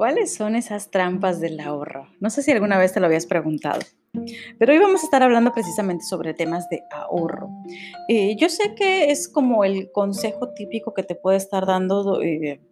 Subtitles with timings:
[0.00, 2.08] ¿Cuáles son esas trampas del ahorro?
[2.20, 3.80] No sé si alguna vez te lo habías preguntado,
[4.58, 7.50] pero hoy vamos a estar hablando precisamente sobre temas de ahorro.
[8.08, 12.62] Eh, yo sé que es como el consejo típico que te puede estar dando eh,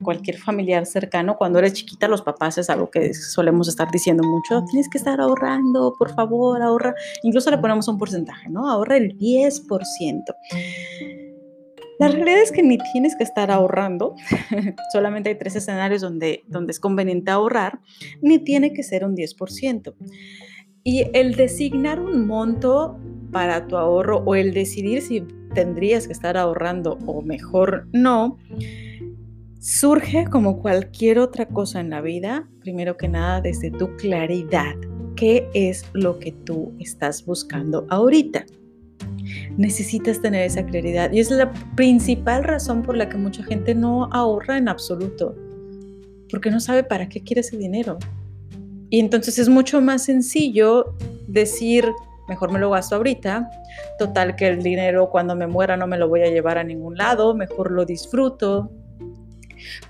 [0.00, 1.36] cualquier familiar cercano.
[1.36, 4.64] Cuando eres chiquita, los papás es algo que solemos estar diciendo mucho.
[4.70, 6.94] Tienes que estar ahorrando, por favor, ahorra.
[7.24, 8.70] Incluso le ponemos un porcentaje, ¿no?
[8.70, 10.22] Ahorra el 10%.
[11.98, 14.14] La realidad es que ni tienes que estar ahorrando,
[14.92, 17.80] solamente hay tres escenarios donde, donde es conveniente ahorrar,
[18.20, 19.94] ni tiene que ser un 10%.
[20.84, 22.98] Y el designar un monto
[23.32, 25.22] para tu ahorro o el decidir si
[25.54, 28.38] tendrías que estar ahorrando o mejor no,
[29.58, 34.76] surge como cualquier otra cosa en la vida, primero que nada desde tu claridad.
[35.16, 38.44] ¿Qué es lo que tú estás buscando ahorita?
[39.56, 41.12] Necesitas tener esa claridad.
[41.12, 45.34] Y es la principal razón por la que mucha gente no ahorra en absoluto,
[46.30, 47.98] porque no sabe para qué quiere ese dinero.
[48.90, 50.94] Y entonces es mucho más sencillo
[51.26, 51.84] decir,
[52.28, 53.50] mejor me lo gasto ahorita,
[53.98, 56.96] total que el dinero cuando me muera no me lo voy a llevar a ningún
[56.96, 58.70] lado, mejor lo disfruto,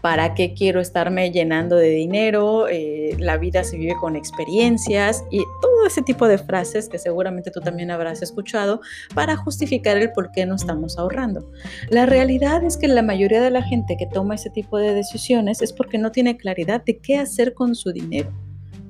[0.00, 2.68] ¿Para qué quiero estarme llenando de dinero?
[2.68, 7.50] Eh, la vida se vive con experiencias y todo ese tipo de frases que seguramente
[7.50, 8.80] tú también habrás escuchado
[9.14, 11.50] para justificar el por qué no estamos ahorrando.
[11.90, 15.62] La realidad es que la mayoría de la gente que toma ese tipo de decisiones
[15.62, 18.32] es porque no tiene claridad de qué hacer con su dinero.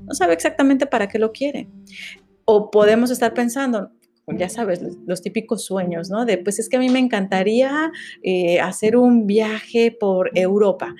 [0.06, 1.68] No sabe exactamente para qué lo quiere.
[2.44, 3.90] O podemos estar pensando,
[4.34, 6.24] ya sabes, los, típicos sueños, ¿no?
[6.24, 10.94] De, pues es que a mí me encantaría eh, hacer un viaje por Europa.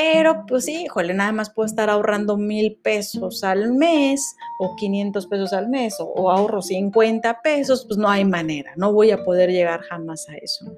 [0.00, 5.26] Pero pues sí, híjole, nada más puedo estar ahorrando mil pesos al mes o 500
[5.26, 9.50] pesos al mes o, ahorro 50 pesos, pues no hay manera, no voy a poder
[9.50, 10.72] llegar jamás a eso.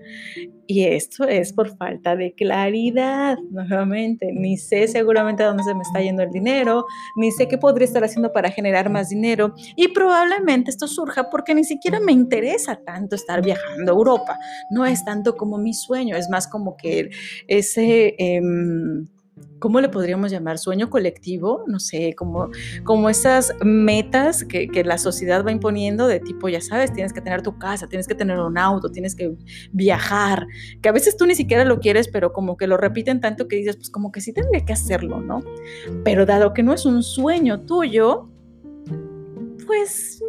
[0.66, 4.32] Y esto es por falta de claridad, nuevamente.
[4.32, 7.84] Ni sé seguramente a dónde se me está yendo el dinero, ni sé qué podría
[7.84, 9.54] estar haciendo para generar más dinero.
[9.76, 14.38] Y probablemente esto surja porque ni siquiera me interesa tanto estar viajando a Europa.
[14.70, 17.10] No es tanto como mi sueño, es más como que
[17.48, 18.14] ese...
[18.16, 19.09] Em,
[19.58, 20.58] ¿cómo le podríamos llamar?
[20.58, 22.50] Sueño colectivo, no sé, como,
[22.84, 27.42] como esas metas que, la sociedad va imponiendo de tipo, ya sabes, tienes que tener
[27.42, 29.36] tu casa, tienes que tener un auto, tienes que
[29.72, 30.46] viajar,
[30.80, 33.56] que a veces tú ni siquiera lo quieres, pero como que lo repiten tanto que
[33.56, 35.40] dices, pues como que sí tendría que hacerlo, ¿no?
[36.02, 38.30] Pero dado que no es un sueño tuyo,
[39.66, 40.20] pues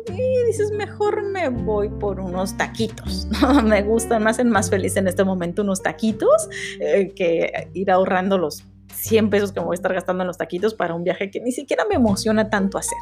[0.45, 3.27] dices, mejor me voy por unos taquitos.
[3.41, 3.63] ¿no?
[3.63, 6.47] Me gustan, me hacen más feliz en este momento unos taquitos
[6.79, 8.63] eh, que ir ahorrando los
[8.93, 11.39] 100 pesos que me voy a estar gastando en los taquitos para un viaje que
[11.41, 12.97] ni siquiera me emociona tanto hacer.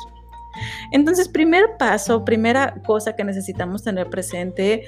[0.92, 4.84] Entonces, primer paso, primera cosa que necesitamos tener presente,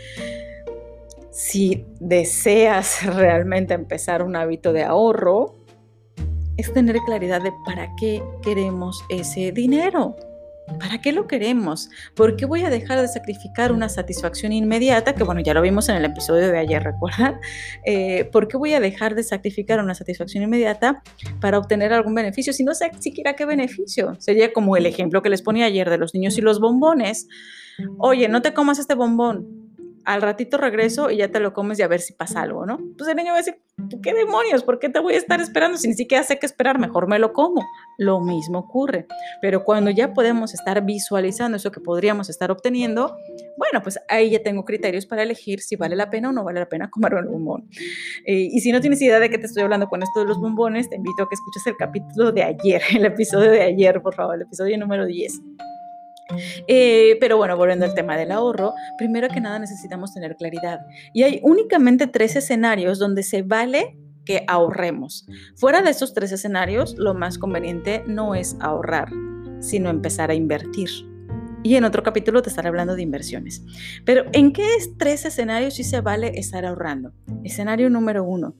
[1.31, 5.55] si deseas realmente empezar un hábito de ahorro,
[6.57, 10.15] es tener claridad de para qué queremos ese dinero.
[10.79, 11.89] ¿Para qué lo queremos?
[12.15, 15.13] ¿Por qué voy a dejar de sacrificar una satisfacción inmediata?
[15.13, 17.39] Que bueno, ya lo vimos en el episodio de ayer, ¿recuerdan?
[17.83, 21.01] Eh, ¿Por qué voy a dejar de sacrificar una satisfacción inmediata
[21.39, 22.53] para obtener algún beneficio?
[22.53, 24.15] Si no sé siquiera qué beneficio.
[24.19, 27.27] Sería como el ejemplo que les ponía ayer de los niños y los bombones.
[27.97, 29.60] Oye, no te comas este bombón
[30.05, 32.79] al ratito regreso y ya te lo comes y a ver si pasa algo, ¿no?
[32.97, 33.55] Pues el niño va a decir,
[34.01, 34.63] ¿qué demonios?
[34.63, 36.79] ¿Por qué te voy a estar esperando si ni siquiera sé qué esperar?
[36.79, 37.61] Mejor me lo como.
[37.97, 39.07] Lo mismo ocurre.
[39.41, 43.15] Pero cuando ya podemos estar visualizando eso que podríamos estar obteniendo,
[43.57, 46.59] bueno, pues ahí ya tengo criterios para elegir si vale la pena o no vale
[46.59, 47.69] la pena comer un bombón.
[48.25, 50.39] Eh, y si no tienes idea de qué te estoy hablando con esto de los
[50.39, 54.15] bombones, te invito a que escuches el capítulo de ayer, el episodio de ayer, por
[54.15, 55.41] favor, el episodio número 10.
[56.67, 60.79] Eh, pero bueno, volviendo al tema del ahorro, primero que nada necesitamos tener claridad.
[61.13, 65.25] Y hay únicamente tres escenarios donde se vale que ahorremos.
[65.55, 69.09] Fuera de esos tres escenarios, lo más conveniente no es ahorrar,
[69.59, 71.10] sino empezar a invertir.
[71.63, 73.63] Y en otro capítulo te estaré hablando de inversiones.
[74.03, 74.67] Pero ¿en qué
[74.97, 77.13] tres escenarios sí se vale estar ahorrando?
[77.43, 78.55] Escenario número uno,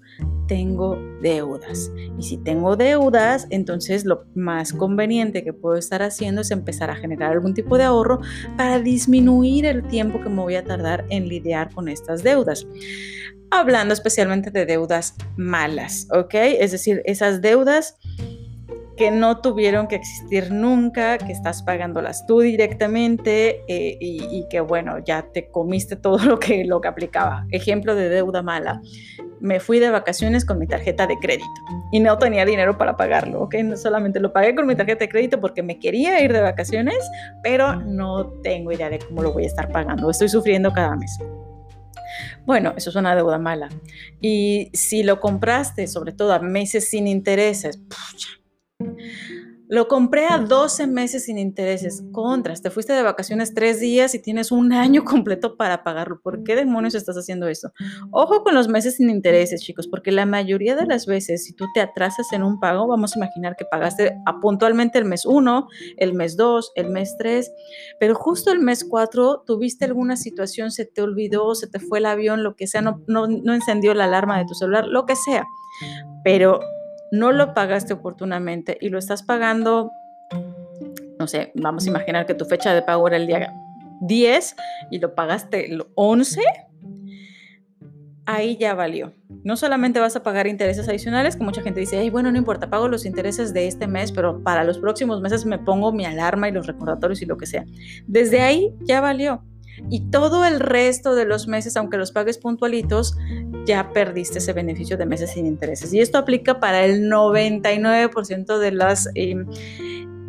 [0.48, 1.92] tengo deudas.
[2.20, 6.96] Y si tengo deudas, entonces lo más conveniente que puedo estar haciendo es empezar a
[6.96, 8.20] generar algún tipo de ahorro
[8.56, 12.68] para disminuir el tiempo que me voy a tardar en lidiar con estas deudas.
[13.50, 16.36] Hablando especialmente de deudas malas, ¿ok?
[16.36, 17.98] Es decir, esas deudas
[19.02, 25.00] que no tuvieron que existir nunca, que estás pagándolas tú directamente eh, y, que bueno,
[25.00, 27.48] ya te comiste todo lo que, lo que aplicaba.
[27.50, 28.80] Ejemplo de deuda mala.
[29.40, 31.50] Me fui de vacaciones con mi tarjeta de crédito
[31.92, 33.56] y no tenía dinero para pagarlo, ¿ok?
[33.64, 37.00] No solamente lo pagué con mi tarjeta de crédito porque me quería ir de vacaciones,
[37.42, 40.12] pero no tengo idea de cómo lo voy a estar pagando.
[40.12, 41.18] Estoy sufriendo cada mes.
[42.46, 43.70] Bueno, eso es una deuda mala.
[44.22, 48.41] Y si lo compraste, sobre todo a meses sin intereses, pucha,
[49.72, 52.04] Lo compré a 12 meses sin intereses.
[52.12, 56.20] Contras, te fuiste de vacaciones tres días y tienes un año completo para pagarlo.
[56.22, 57.72] ¿Por qué demonios estás haciendo eso?
[58.12, 61.68] Ojo con los meses sin intereses, chicos, porque la mayoría de las veces, si tú
[61.74, 66.16] te atrasas en un pago, vamos a imaginar que pagaste puntualmente el mes 1, el
[66.16, 67.50] mes 2, el mes 3,
[67.98, 72.08] pero justo el mes 4 tuviste alguna situación, se te olvidó, se te fue el
[72.08, 75.16] avión, lo que sea, no, no, no encendió la alarma de tu celular, lo que
[75.16, 75.46] sea.
[76.26, 76.60] Pero
[77.12, 79.92] no lo pagaste oportunamente y lo estás pagando,
[81.20, 83.54] no sé, vamos a imaginar que tu fecha de pago era el día
[84.02, 84.56] 10
[84.90, 86.42] y lo pagaste el 11,
[88.26, 89.14] ahí ya valió.
[89.44, 92.70] No solamente vas a pagar intereses adicionales, que mucha gente dice, Ay, bueno, no importa,
[92.70, 96.48] pago los intereses de este mes, pero para los próximos meses me pongo mi alarma
[96.48, 97.66] y los recordatorios y lo que sea.
[98.08, 99.44] Desde ahí ya valió.
[99.90, 103.18] Y todo el resto de los meses, aunque los pagues puntualitos,
[103.66, 105.94] ya perdiste ese beneficio de meses sin intereses.
[105.94, 109.46] Y esto aplica para el 99% de las em,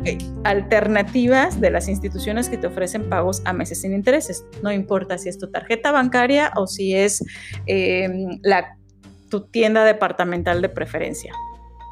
[0.05, 4.45] eh, alternativas de las instituciones que te ofrecen pagos a meses sin intereses.
[4.61, 7.23] No importa si es tu tarjeta bancaria o si es
[7.65, 8.77] em, la,
[9.29, 11.33] tu tienda departamental de preferencia.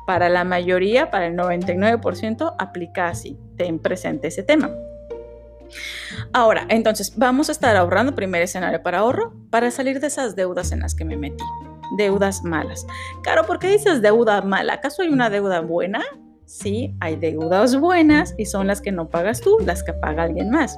[0.05, 3.37] Para la mayoría, para el 99%, aplica así.
[3.55, 4.71] Ten presente ese tema.
[6.33, 10.71] Ahora, entonces, vamos a estar ahorrando, primer escenario para ahorro, para salir de esas deudas
[10.71, 11.43] en las que me metí.
[11.97, 12.85] Deudas malas.
[13.23, 14.73] Claro, ¿por qué dices deuda mala?
[14.73, 16.01] ¿Acaso hay una deuda buena?
[16.45, 20.49] Sí, hay deudas buenas y son las que no pagas tú, las que paga alguien
[20.49, 20.77] más.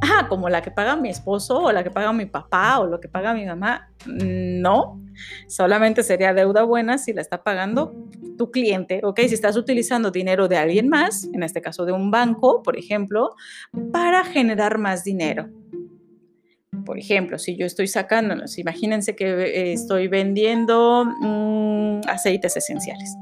[0.00, 3.00] Ah, como la que paga mi esposo o la que paga mi papá o lo
[3.00, 3.88] que paga mi mamá.
[4.06, 5.01] No,
[5.46, 7.94] solamente sería deuda buena si la está pagando
[8.36, 9.20] tu cliente, ¿ok?
[9.20, 13.34] Si estás utilizando dinero de alguien más, en este caso de un banco, por ejemplo,
[13.92, 15.48] para generar más dinero.
[16.84, 23.14] Por ejemplo, si yo estoy sacándonos, imagínense que eh, estoy vendiendo mm, aceites esenciales.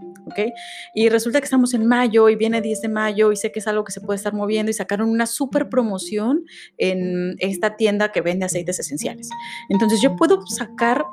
[0.94, 3.66] Y resulta que estamos en mayo y viene 10 de mayo y sé que es
[3.66, 6.44] algo que se puede estar moviendo y sacaron una super promoción
[6.78, 9.28] en esta tienda que vende aceites esenciales.
[9.68, 11.04] Entonces yo puedo sacar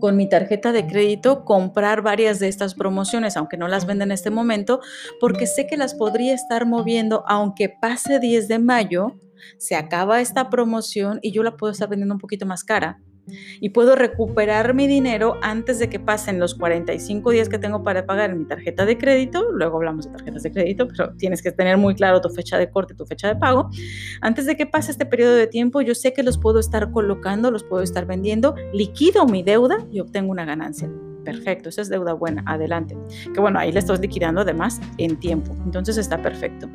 [0.00, 4.12] con mi tarjeta de crédito comprar varias de estas promociones, aunque no las venda en
[4.12, 4.80] este momento,
[5.20, 9.14] porque sé que las podría estar moviendo aunque pase 10 de mayo,
[9.58, 12.98] se acaba esta promoción y yo la puedo estar vendiendo un poquito más cara
[13.60, 18.06] y puedo recuperar mi dinero antes de que pasen los 45 días que tengo para
[18.06, 19.50] pagar mi tarjeta de crédito.
[19.52, 22.70] Luego hablamos de tarjetas de crédito, pero tienes que tener muy claro tu fecha de
[22.70, 23.70] corte, tu fecha de pago.
[24.20, 27.50] Antes de que pase este periodo de tiempo, yo sé que los puedo estar colocando,
[27.50, 30.90] los puedo estar vendiendo, liquido mi deuda y obtengo una ganancia
[31.26, 32.96] perfecto, esa es deuda buena, adelante.
[33.34, 36.68] Que bueno, ahí le estás liquidando además en tiempo, entonces está perfecto.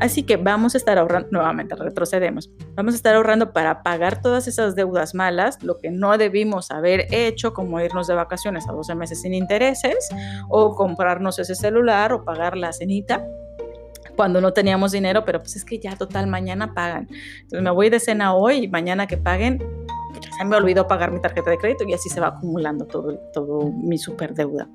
[0.00, 4.48] Así que vamos a estar ahorrando, nuevamente retrocedemos, vamos a estar ahorrando para pagar todas
[4.48, 8.94] esas deudas malas, lo que no debimos haber hecho, como irnos de vacaciones a 12
[8.94, 10.08] meses sin intereses,
[10.48, 13.22] o comprarnos ese celular o pagar la cenita
[14.16, 17.08] cuando no teníamos dinero, pero pues es que ya total mañana pagan.
[17.42, 19.62] Entonces me voy de cena hoy y mañana que paguen,
[20.36, 23.70] se me olvidó pagar mi tarjeta de crédito y así se va acumulando todo, todo
[23.70, 24.68] mi superdeuda.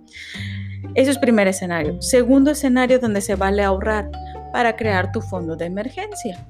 [0.95, 2.01] Eso es primer escenario.
[2.01, 4.09] Segundo escenario donde se vale ahorrar
[4.51, 6.45] para crear tu fondo de emergencia.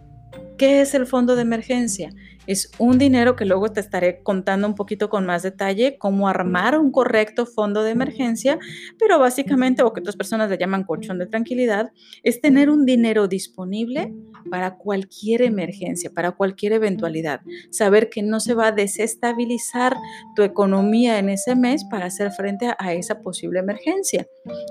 [0.57, 2.11] ¿Qué es el fondo de emergencia?
[2.45, 6.77] Es un dinero que luego te estaré contando un poquito con más detalle cómo armar
[6.77, 8.59] un correcto fondo de emergencia,
[8.99, 13.27] pero básicamente, o que otras personas le llaman colchón de tranquilidad, es tener un dinero
[13.27, 14.13] disponible
[14.51, 17.41] para cualquier emergencia, para cualquier eventualidad.
[17.71, 19.95] Saber que no se va a desestabilizar
[20.35, 24.27] tu economía en ese mes para hacer frente a esa posible emergencia.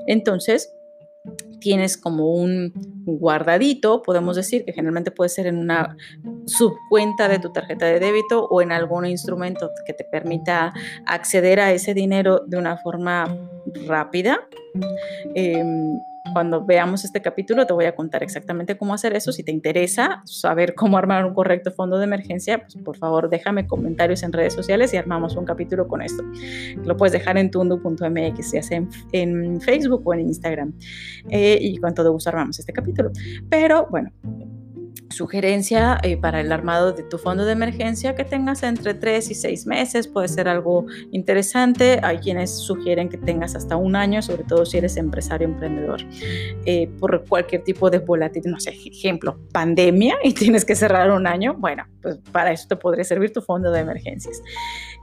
[0.06, 0.70] Entonces,
[1.60, 2.72] tienes como un
[3.04, 5.96] guardadito, podemos decir, que generalmente puede ser en una
[6.46, 10.72] subcuenta de tu tarjeta de débito o en algún instrumento que te permita
[11.06, 13.36] acceder a ese dinero de una forma
[13.86, 14.40] rápida.
[15.34, 16.00] Em,
[16.32, 19.32] cuando veamos este capítulo te voy a contar exactamente cómo hacer eso.
[19.32, 23.66] Si te interesa saber cómo armar un correcto fondo de emergencia, pues por favor déjame
[23.66, 26.22] comentarios en redes sociales y armamos un capítulo con esto.
[26.84, 30.72] Lo puedes dejar en tundu.mx, ya sea en, Facebook o en Instagram.
[31.28, 33.10] Eh, y con todo gusto armamos este capítulo.
[33.48, 34.10] Pero bueno,
[35.12, 39.34] sugerencia eh, para el armado de tu fondo de emergencia que tengas entre 3 y
[39.34, 42.00] 6 meses, puede ser algo interesante.
[42.02, 46.00] Hay quienes sugieren que tengas hasta un año, sobre todo si eres empresario emprendedor,
[46.66, 51.26] eh, por cualquier tipo de volatilidad, no sé, ejemplo, pandemia y tienes que cerrar un
[51.26, 51.54] año.
[51.54, 54.42] Bueno, pues para eso te podría servir tu fondo de emergencias.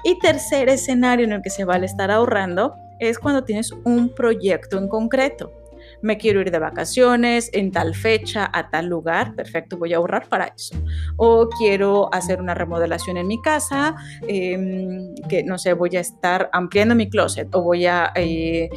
[0.03, 4.77] Y tercer escenario en el que se vale estar ahorrando es cuando tienes un proyecto
[4.77, 5.58] en concreto
[6.01, 10.27] me quiero ir de vacaciones en tal fecha a tal lugar, perfecto, voy a ahorrar
[10.27, 10.75] para eso.
[11.17, 13.95] O quiero hacer una remodelación en mi casa,
[14.27, 18.11] em, que no sé, voy a estar ampliando mi closet o voy a...
[18.15, 18.69] Eh,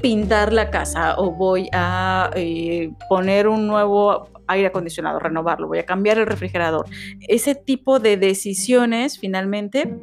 [0.00, 5.86] pintar la casa o voy a eh, poner un nuevo aire acondicionado, renovarlo, voy a
[5.86, 6.86] cambiar el refrigerador.
[7.28, 9.94] Ese tipo de decisiones finalmente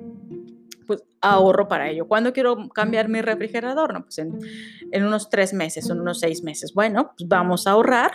[0.88, 2.08] pues ahorro para ello.
[2.08, 3.94] ¿Cuándo quiero cambiar mi refrigerador?
[3.94, 4.39] No, pues en,
[4.91, 6.74] en unos tres meses, en unos seis meses.
[6.74, 8.12] Bueno, pues vamos a ahorrar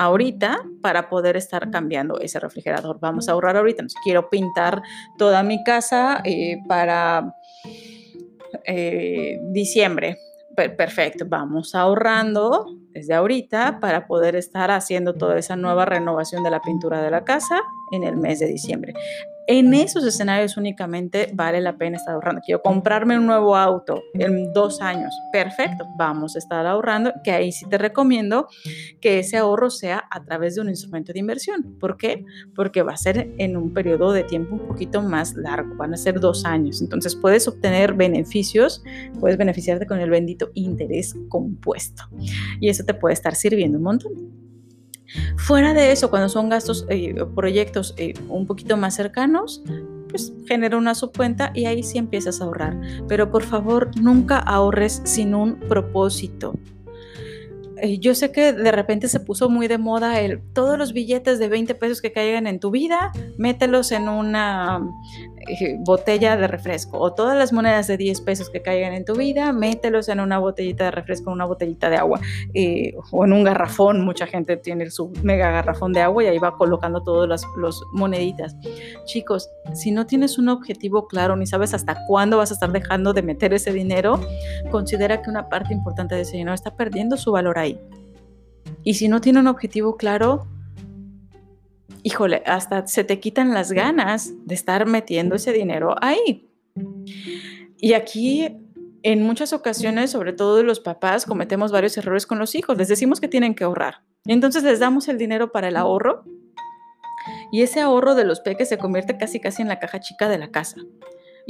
[0.00, 2.98] ahorita para poder estar cambiando ese refrigerador.
[3.00, 3.82] Vamos a ahorrar ahorita.
[3.82, 4.82] Entonces, quiero pintar
[5.18, 7.34] toda mi casa eh, para
[8.64, 10.16] eh, diciembre.
[10.56, 16.60] Perfecto, vamos ahorrando desde ahorita para poder estar haciendo toda esa nueva renovación de la
[16.60, 17.62] pintura de la casa
[17.92, 18.92] en el mes de diciembre.
[19.52, 22.40] En esos escenarios únicamente vale la pena estar ahorrando.
[22.40, 25.12] Quiero comprarme un nuevo auto en dos años.
[25.32, 28.46] Perfecto, vamos a estar ahorrando, que ahí sí te recomiendo
[29.00, 31.76] que ese ahorro sea a través de un instrumento de inversión.
[31.80, 32.24] ¿Por qué?
[32.54, 35.96] Porque va a ser en un periodo de tiempo un poquito más largo, van a
[35.96, 36.80] ser dos años.
[36.80, 38.84] Entonces puedes obtener beneficios,
[39.18, 42.04] puedes beneficiarte con el bendito interés compuesto.
[42.60, 44.49] Y eso te puede estar sirviendo un montón.
[45.36, 49.62] Fuera de eso, cuando son gastos, eh, proyectos eh, un poquito más cercanos,
[50.08, 52.78] pues genera una subcuenta y ahí sí empiezas a ahorrar.
[53.08, 56.54] Pero por favor, nunca ahorres sin un propósito.
[57.82, 61.38] Eh, yo sé que de repente se puso muy de moda el todos los billetes
[61.38, 64.80] de 20 pesos que caigan en tu vida, mételos en una
[65.78, 69.52] botella de refresco o todas las monedas de 10 pesos que caigan en tu vida,
[69.52, 72.20] mételos en una botellita de refresco, una botellita de agua
[72.54, 74.04] eh, o en un garrafón.
[74.04, 77.82] Mucha gente tiene su mega garrafón de agua y ahí va colocando todas las los
[77.92, 78.56] moneditas.
[79.04, 83.12] Chicos, si no tienes un objetivo claro ni sabes hasta cuándo vas a estar dejando
[83.12, 84.20] de meter ese dinero,
[84.70, 87.80] considera que una parte importante de ese dinero está perdiendo su valor ahí.
[88.82, 90.46] Y si no tiene un objetivo claro,
[92.02, 96.48] híjole, hasta se te quitan las ganas de estar metiendo ese dinero ahí.
[97.78, 98.56] Y aquí,
[99.02, 102.76] en muchas ocasiones, sobre todo los papás, cometemos varios errores con los hijos.
[102.76, 104.02] Les decimos que tienen que ahorrar.
[104.24, 106.24] Y entonces les damos el dinero para el ahorro.
[107.52, 110.38] Y ese ahorro de los peques se convierte casi casi en la caja chica de
[110.38, 110.76] la casa.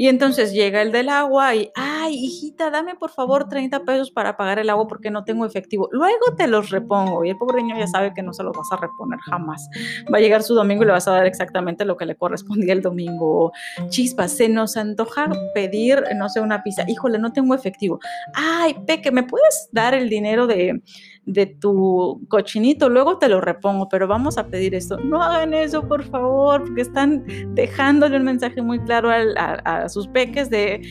[0.01, 4.35] Y entonces llega el del agua y, ay, hijita, dame por favor 30 pesos para
[4.35, 5.91] pagar el agua porque no tengo efectivo.
[5.93, 7.23] Luego te los repongo.
[7.23, 9.69] Y el pobre niño ya sabe que no se los vas a reponer jamás.
[10.11, 12.73] Va a llegar su domingo y le vas a dar exactamente lo que le correspondía
[12.73, 13.53] el domingo.
[13.91, 16.85] Chispas, se nos antoja pedir, no sé, una pizza.
[16.89, 18.01] Híjole, no tengo efectivo.
[18.33, 20.81] Ay, Peque, ¿me puedes dar el dinero de,
[21.27, 24.99] de tu cochinito, luego te lo repongo, pero vamos a pedir esto.
[24.99, 27.25] No hagan eso, por favor, porque están
[27.55, 30.83] dejándole un mensaje muy claro a, sus peques de,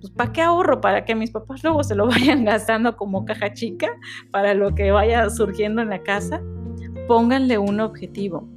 [0.00, 0.80] pues, ¿para qué ahorro?
[0.80, 3.88] Para que mis papás luego se lo vayan gastando como caja chica
[4.30, 6.42] para lo que vaya surgiendo en la casa.
[7.06, 8.48] Pónganle un objetivo.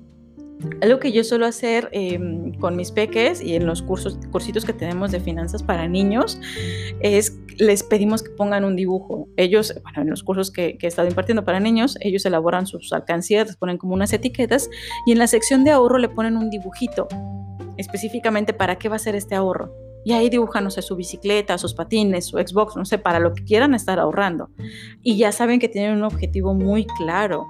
[0.82, 4.74] Algo que yo suelo hacer em, con mis peques y en los cursos, cursitos que
[4.74, 6.40] tenemos de finanzas para niños
[7.02, 9.28] es les pedimos que pongan un dibujo.
[9.38, 12.92] Ellos, bueno, en los cursos que, que, he estado impartiendo para niños, ellos elaboran sus
[12.94, 14.70] alcancías, les ponen como unas etiquetas
[15.06, 17.08] y en la sección de ahorro le ponen un dibujito
[17.78, 19.72] específicamente para qué va a ser este ahorro.
[20.06, 23.34] Y ahí dibujan, no sé, su bicicleta, sus patines, su Xbox, no sé, para lo
[23.34, 24.50] que quieran estar ahorrando.
[25.02, 27.46] Y ya saben que tienen un objetivo muy claro.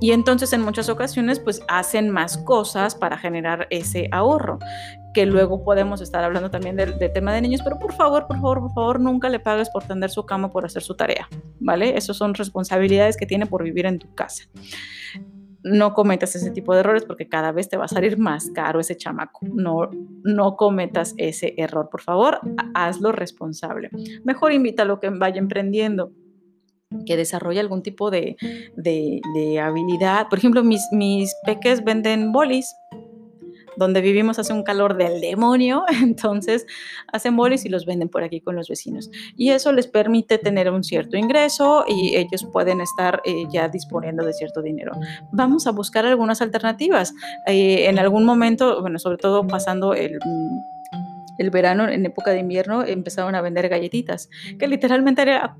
[0.00, 4.58] Y entonces en muchas ocasiones pues hacen más cosas para generar ese ahorro,
[5.14, 8.60] que luego podemos estar hablando también del, tema de niños, pero por favor, por favor,
[8.60, 11.28] por favor, nunca le pagues por tender su cama por hacer su tarea,
[11.60, 11.96] ¿vale?
[11.96, 14.44] Esas son responsabilidades que tiene por vivir en tu casa.
[15.62, 18.80] No cometas ese tipo de errores porque cada vez te va a salir más caro
[18.80, 19.40] ese chamaco.
[19.50, 19.88] No,
[20.22, 22.40] no cometas ese error, por favor,
[22.74, 23.88] hazlo responsable.
[24.24, 26.12] Mejor invítalo que vaya emprendiendo
[27.06, 28.36] que desarrolle algún tipo de,
[29.60, 30.28] habilidad.
[30.28, 32.76] Por ejemplo, mis, mis peques venden bolis.
[33.76, 36.64] Donde vivimos hace un calor del demonio, entonces
[37.12, 39.10] hacen bolis y los venden por aquí con los vecinos.
[39.36, 44.24] Y eso les permite tener un cierto ingreso y ellos pueden estar eh, ya disponiendo
[44.24, 44.92] de cierto dinero.
[45.32, 47.14] Vamos a buscar algunas alternativas.
[47.48, 50.20] Eh, en algún momento, bueno, sobre todo pasando el
[51.38, 55.56] el verano, en época de invierno, empezaron a vender galletitas, que literalmente era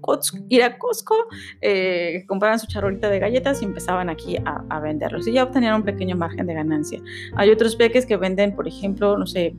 [0.48, 1.14] ir a Costco,
[1.60, 5.26] eh, compraban su charolita de galletas y empezaban aquí a, a, venderlos.
[5.26, 7.00] Y ya obtenían un pequeño margen de ganancia.
[7.36, 9.54] Hay otros peques que venden, por ejemplo, no sé,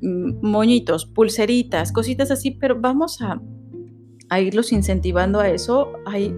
[0.00, 3.40] mm, moñitos, pulseritas, cositas así, pero vamos a,
[4.28, 5.92] a irlos incentivando a eso.
[6.06, 6.30] Hay,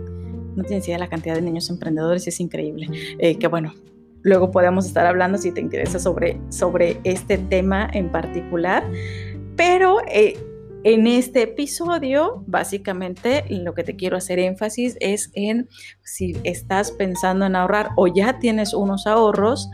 [0.54, 2.88] no tienes idea la cantidad de niños emprendedores, es increíble.
[3.18, 3.75] Eh, que bueno,
[4.26, 8.83] Luego podemos estar hablando si te interesa sobre, sobre este tema en particular.
[9.54, 10.37] Pero eh,
[10.83, 15.68] en este episodio, básicamente lo que te quiero hacer énfasis es en
[16.02, 19.71] si estás pensando en ahorrar o ya tienes unos ahorros,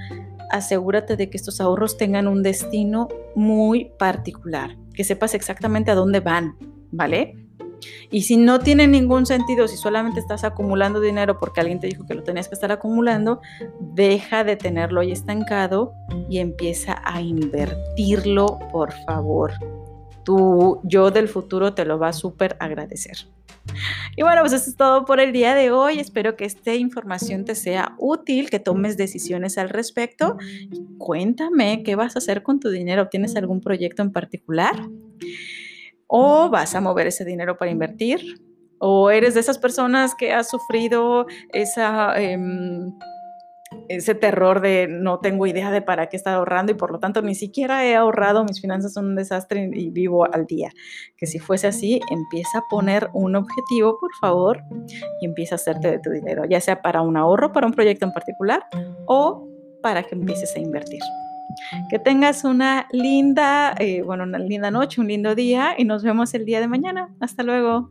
[0.51, 6.21] asegúrate de que estos ahorros tengan un destino muy particular, que sepas exactamente a dónde
[6.21, 6.59] van,
[6.91, 7.42] ¿vale?
[8.11, 12.07] Y si no tiene ningún sentido, si solamente estás acumulando dinero porque alguien te dijo
[12.07, 13.41] que lo tenías que estar acumulando,
[13.81, 15.93] deja de tenerlo ahí estancado
[16.29, 19.53] y empieza a invertirlo, por favor.
[20.25, 23.27] Tu yo del futuro te lo va a súper agradecer.
[24.17, 25.99] Y bueno, pues eso es todo por el día de hoy.
[25.99, 30.37] Espero que esta información te sea útil, que tomes decisiones al respecto.
[30.99, 33.09] cuéntame qué vas a hacer con tu dinero.
[33.09, 34.89] ¿Tienes algún proyecto en particular?
[36.15, 38.21] ¿O vas a mover ese dinero para invertir?
[38.77, 41.27] ¿O eres de esas personas que ha sufrido.
[41.55, 42.93] Em,
[43.89, 47.23] ese terror de no tengo idea de para qué estar ahorrando y por lo tanto
[47.23, 50.71] ni siquiera he ahorrado, mis finanzas son un desastre y vivo al día.
[51.17, 54.63] Que si fuese así, empieza a poner un objetivo, por favor,
[55.23, 58.05] y empieza a hacerte de tu dinero, ya sea para un ahorro, para un proyecto
[58.05, 58.67] en particular
[59.07, 59.49] o
[59.81, 61.01] para que empieces a invertir.
[61.89, 66.35] Que tengas una linda, eh, bueno, una linda noche, un lindo día y nos vemos
[66.35, 67.15] el día de mañana.
[67.21, 67.91] Hasta luego.